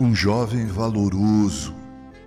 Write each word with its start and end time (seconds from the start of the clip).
um 0.00 0.14
jovem 0.14 0.66
valoroso. 0.66 1.74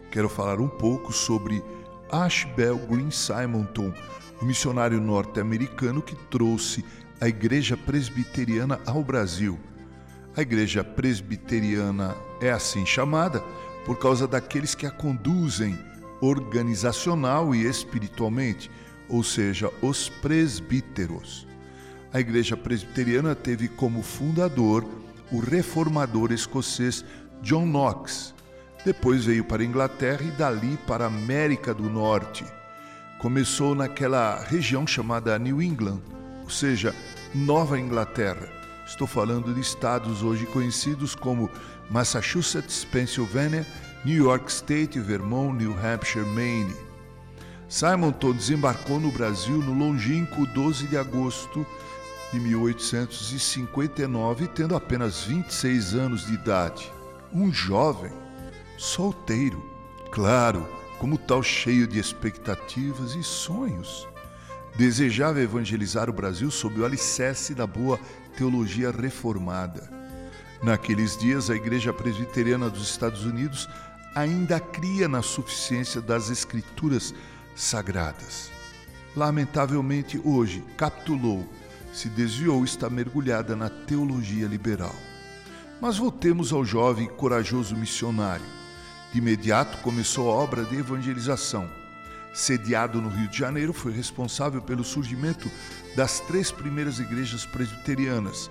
Quero 0.09 0.29
falar 0.29 0.59
um 0.59 0.69
pouco 0.69 1.11
sobre 1.11 1.63
Ashbel 2.11 2.77
Green 2.77 3.11
Simonton, 3.11 3.93
o 4.41 4.45
missionário 4.45 5.01
norte-americano 5.01 6.01
que 6.01 6.15
trouxe 6.29 6.83
a 7.19 7.27
Igreja 7.27 7.75
Presbiteriana 7.75 8.79
ao 8.85 9.03
Brasil. 9.03 9.59
A 10.35 10.41
Igreja 10.41 10.83
Presbiteriana 10.83 12.15
é 12.39 12.51
assim 12.51 12.85
chamada 12.85 13.43
por 13.85 13.97
causa 13.97 14.27
daqueles 14.27 14.73
que 14.73 14.85
a 14.85 14.91
conduzem 14.91 15.77
organizacional 16.21 17.53
e 17.53 17.65
espiritualmente, 17.65 18.71
ou 19.09 19.23
seja, 19.23 19.69
os 19.81 20.09
presbíteros. 20.09 21.45
A 22.13 22.19
Igreja 22.19 22.55
Presbiteriana 22.55 23.35
teve 23.35 23.67
como 23.67 24.01
fundador 24.01 24.85
o 25.31 25.39
reformador 25.39 26.31
escocês 26.31 27.03
John 27.41 27.65
Knox. 27.65 28.33
Depois 28.85 29.25
veio 29.25 29.43
para 29.43 29.61
a 29.61 29.65
Inglaterra 29.65 30.23
e 30.23 30.31
dali 30.31 30.77
para 30.87 31.03
a 31.05 31.07
América 31.07 31.73
do 31.73 31.89
Norte. 31.89 32.45
Começou 33.19 33.75
naquela 33.75 34.41
região 34.43 34.87
chamada 34.87 35.39
New 35.39 35.61
England, 35.61 36.01
ou 36.43 36.49
seja, 36.49 36.95
Nova 37.33 37.79
Inglaterra. 37.79 38.47
Estou 38.85 39.07
falando 39.07 39.53
de 39.53 39.59
estados 39.59 40.23
hoje 40.23 40.45
conhecidos 40.45 41.13
como 41.15 41.49
Massachusetts, 41.89 42.85
Pennsylvania, 42.85 43.67
New 44.05 44.23
York 44.23 44.49
State, 44.49 44.97
Vermont, 44.99 45.61
New 45.61 45.75
Hampshire, 45.77 46.25
Maine. 46.25 46.73
Simonton 47.67 48.31
desembarcou 48.31 48.97
no 48.99 49.11
Brasil 49.11 49.57
no 49.57 49.73
longínquo 49.73 50.45
12 50.45 50.87
de 50.87 50.97
agosto 50.97 51.65
de 52.31 52.39
1859, 52.39 54.47
tendo 54.47 54.73
apenas 54.75 55.23
26 55.23 55.95
anos 55.95 56.25
de 56.25 56.35
idade 56.35 56.96
um 57.33 57.51
jovem, 57.51 58.11
solteiro, 58.77 59.63
claro, 60.11 60.67
como 60.99 61.17
tal 61.17 61.43
cheio 61.43 61.87
de 61.87 61.99
expectativas 61.99 63.15
e 63.15 63.23
sonhos. 63.23 64.07
Desejava 64.75 65.41
evangelizar 65.41 66.09
o 66.09 66.13
Brasil 66.13 66.51
sob 66.51 66.79
o 66.79 66.85
alicerce 66.85 67.53
da 67.53 67.65
boa 67.65 67.99
teologia 68.35 68.91
reformada. 68.91 69.89
Naqueles 70.61 71.17
dias, 71.17 71.49
a 71.49 71.55
Igreja 71.55 71.93
Presbiteriana 71.93 72.69
dos 72.69 72.89
Estados 72.89 73.25
Unidos 73.25 73.67
ainda 74.15 74.59
cria 74.59 75.07
na 75.07 75.21
suficiência 75.21 76.01
das 76.01 76.29
Escrituras 76.29 77.13
sagradas. 77.55 78.51
Lamentavelmente, 79.15 80.19
hoje, 80.23 80.63
capitulou, 80.75 81.47
se 81.93 82.09
desviou 82.09 82.61
e 82.61 82.65
está 82.65 82.89
mergulhada 82.89 83.55
na 83.55 83.69
teologia 83.69 84.47
liberal. 84.47 84.95
Mas 85.79 85.97
voltemos 85.97 86.51
ao 86.51 86.65
jovem 86.65 87.05
e 87.05 87.09
corajoso 87.09 87.75
missionário. 87.75 88.45
De 89.11 89.19
imediato 89.19 89.77
começou 89.79 90.31
a 90.31 90.33
obra 90.33 90.65
de 90.65 90.75
evangelização. 90.75 91.69
Sediado 92.33 92.99
no 92.99 93.09
Rio 93.09 93.27
de 93.27 93.37
Janeiro, 93.37 93.73
foi 93.73 93.91
responsável 93.91 94.59
pelo 94.61 94.83
surgimento 94.83 95.51
das 95.95 96.19
três 96.21 96.51
primeiras 96.51 96.97
igrejas 96.99 97.45
presbiterianas, 97.45 98.49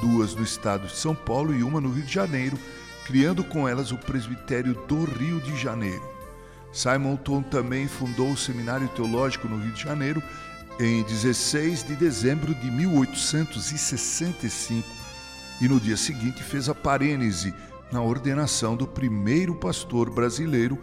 duas 0.00 0.34
no 0.34 0.42
estado 0.42 0.86
de 0.86 0.96
São 0.96 1.14
Paulo 1.14 1.54
e 1.54 1.62
uma 1.62 1.80
no 1.80 1.90
Rio 1.90 2.04
de 2.04 2.12
Janeiro, 2.12 2.58
criando 3.06 3.42
com 3.42 3.66
elas 3.66 3.90
o 3.90 3.96
presbitério 3.96 4.74
do 4.86 5.04
Rio 5.04 5.40
de 5.40 5.56
Janeiro. 5.56 6.04
Simon 6.72 7.16
Tom 7.16 7.42
também 7.42 7.88
fundou 7.88 8.32
o 8.32 8.36
Seminário 8.36 8.88
Teológico 8.88 9.48
no 9.48 9.58
Rio 9.58 9.72
de 9.72 9.82
Janeiro 9.82 10.22
em 10.78 11.02
16 11.04 11.84
de 11.84 11.96
dezembro 11.96 12.54
de 12.54 12.70
1865 12.70 15.05
e 15.60 15.68
no 15.68 15.80
dia 15.80 15.96
seguinte 15.96 16.42
fez 16.42 16.68
a 16.68 16.74
parênese 16.74 17.54
na 17.90 18.02
ordenação 18.02 18.76
do 18.76 18.86
primeiro 18.86 19.54
pastor 19.54 20.10
brasileiro, 20.10 20.78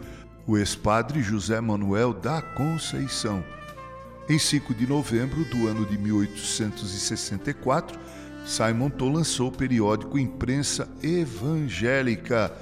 o 0.46 0.58
ex-padre 0.58 1.22
José 1.22 1.60
Manuel 1.60 2.12
da 2.12 2.42
Conceição. 2.42 3.44
Em 4.28 4.38
5 4.38 4.74
de 4.74 4.86
novembro 4.86 5.44
do 5.44 5.68
ano 5.68 5.84
de 5.84 5.98
1864, 5.98 7.98
Simon 8.46 8.90
Tom 8.90 9.12
lançou 9.12 9.48
o 9.48 9.52
periódico 9.52 10.18
Imprensa 10.18 10.88
Evangélica. 11.02 12.52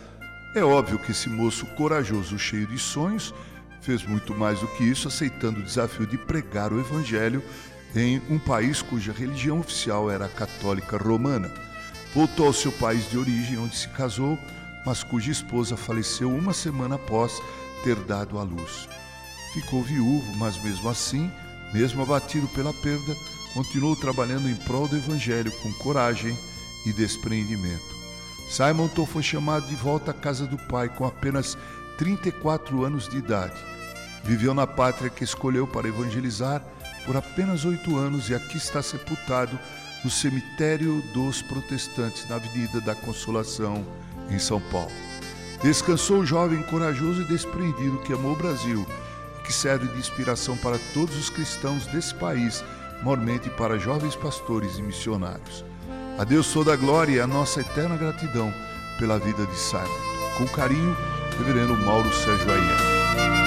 É 0.55 0.63
óbvio 0.63 0.99
que 0.99 1.13
esse 1.13 1.29
moço 1.29 1.67
corajoso, 1.75 2.39
cheio 2.39 2.67
de 2.67 2.79
sonhos, 2.79 3.35
fez 3.81 4.05
muito 4.05 4.35
mais 4.35 4.61
do 4.61 4.69
que 4.69 4.85
isso, 4.85 5.09
aceitando 5.09 5.61
o 5.61 5.65
desafio 5.65 6.07
de 6.07 6.19
pregar 6.19 6.73
o 6.73 6.81
Evangelho 6.81 7.43
em 7.95 8.21
um 8.31 8.39
país 8.39 8.81
cuja 8.81 9.13
religião 9.13 9.61
oficial 9.61 10.11
era 10.11 10.27
a 10.27 10.29
católica 10.29 10.97
romana. 10.97 11.51
Voltou 12.15 12.47
ao 12.47 12.53
seu 12.53 12.71
país 12.73 13.09
de 13.11 13.17
origem, 13.17 13.59
onde 13.59 13.75
se 13.75 13.89
casou, 13.89 14.39
mas 14.85 15.03
cuja 15.03 15.31
esposa 15.31 15.77
faleceu 15.77 16.31
uma 16.31 16.53
semana 16.53 16.97
após 16.97 17.41
ter 17.83 17.97
dado 17.97 18.39
à 18.39 18.43
luz. 18.43 18.89
Ficou 19.55 19.83
viúvo, 19.83 20.37
mas 20.37 20.63
mesmo 20.63 20.89
assim, 20.89 21.31
mesmo 21.73 22.03
abatido 22.03 22.47
pela 22.49 22.73
perda, 22.73 23.17
continuou 23.55 23.97
trabalhando 23.97 24.49
em 24.49 24.55
prol 24.55 24.89
do 24.89 24.97
Evangelho 24.97 25.51
com 25.63 25.73
coragem 25.75 26.39
e 26.87 26.93
despreendimento. 26.93 27.93
Simon 28.49 28.89
Tom 28.89 29.07
foi 29.07 29.23
chamado 29.23 29.67
de 29.67 29.75
volta 29.75 30.11
à 30.11 30.15
casa 30.15 30.47
do 30.47 30.59
pai 30.59 30.89
com 30.91 31.07
apenas 31.07 31.57
34 31.97 32.85
anos 32.85 33.09
de 33.09 33.17
idade. 33.17 33.57
Viveu 34.25 34.53
na 34.53 34.67
pátria 34.67 35.09
que 35.11 35.25
escolheu 35.25 35.67
para 35.67 35.89
evangelizar 35.89 36.63
por 37.07 37.17
apenas 37.17 37.65
oito 37.65 37.97
anos 37.97 38.29
e 38.29 38.35
aqui 38.35 38.57
está 38.57 38.83
sepultado 38.83 39.59
no 40.05 40.11
cemitério 40.11 41.03
dos 41.15 41.43
protestantes, 41.43 42.29
na 42.29 42.37
Avenida 42.37 42.81
da 42.81 42.95
Consolação, 42.95 43.85
em 44.31 44.39
São 44.39 44.61
Paulo. 44.61 44.93
Descansou 45.63 46.21
o 46.21 46.27
jovem 46.27 46.63
corajoso 46.65 47.23
e 47.23 47.29
desprendido 47.29 47.99
que 48.01 48.13
amou 48.13 48.33
o 48.33 48.37
Brasil 48.37 48.87
que 49.43 49.53
serve 49.53 49.89
de 49.89 49.99
inspiração 49.99 50.57
para 50.57 50.79
todos 50.95 51.17
os 51.17 51.29
cristãos 51.29 51.87
desse 51.87 52.15
país, 52.15 52.65
mormente 53.03 53.51
para 53.51 53.79
jovens 53.79 54.17
pastores 54.17 54.79
e 54.79 54.83
missionários. 54.83 55.65
A 56.19 56.25
Deus 56.25 56.53
toda 56.53 56.73
a 56.73 56.77
glória 56.77 57.13
e 57.13 57.21
a 57.21 57.27
nossa 57.27 57.61
eterna 57.61 57.97
gratidão 57.97 58.53
pela 58.99 59.19
vida 59.19 59.45
de 59.47 59.57
Simon. 59.57 59.85
Com 60.39 60.47
carinho, 60.49 60.97
Reverendo 61.39 61.77
Mauro 61.77 62.13
Sérgio 62.13 62.51
Aiello. 62.51 63.42